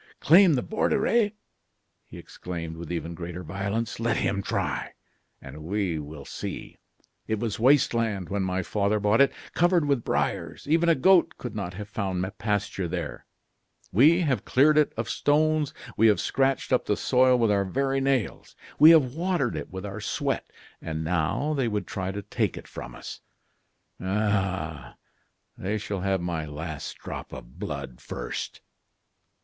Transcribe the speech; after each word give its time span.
"Claim 0.19 0.55
the 0.55 0.63
Borderie!" 0.63 1.35
he 2.07 2.17
exclaimed, 2.17 2.75
with 2.75 2.91
even 2.91 3.13
greater 3.13 3.43
violence; 3.43 3.99
"let 3.99 4.17
him 4.17 4.41
try, 4.41 4.95
and 5.39 5.63
we 5.63 5.99
will 5.99 6.25
see. 6.25 6.79
It 7.27 7.37
was 7.39 7.59
waste 7.59 7.93
land 7.93 8.27
when 8.29 8.41
my 8.41 8.63
father 8.63 8.99
bought 8.99 9.21
it 9.21 9.31
covered 9.53 9.85
with 9.85 10.03
briers; 10.03 10.65
even 10.67 10.89
a 10.89 10.95
goat 10.95 11.37
could 11.37 11.53
not 11.55 11.75
have 11.75 11.87
found 11.87 12.25
pasture 12.39 12.87
there. 12.87 13.27
We 13.91 14.21
have 14.21 14.43
cleared 14.43 14.75
it 14.75 14.91
of 14.97 15.07
stones, 15.07 15.71
we 15.95 16.07
have 16.07 16.19
scratched 16.19 16.73
up 16.73 16.85
the 16.87 16.97
soil 16.97 17.37
with 17.37 17.51
our 17.51 17.63
very 17.63 18.01
nails, 18.01 18.55
we 18.79 18.89
have 18.89 19.13
watered 19.13 19.55
it 19.55 19.69
with 19.69 19.85
our 19.85 20.01
sweat, 20.01 20.49
and 20.81 21.03
now 21.03 21.53
they 21.53 21.67
would 21.67 21.85
try 21.85 22.11
to 22.11 22.23
take 22.23 22.57
it 22.57 22.67
from 22.67 22.95
us! 22.95 23.21
Ah! 23.99 24.95
they 25.55 25.77
shall 25.77 25.99
have 26.01 26.21
my 26.21 26.43
last 26.47 26.97
drop 26.97 27.31
of 27.31 27.59
blood 27.59 28.01
first!" 28.01 28.61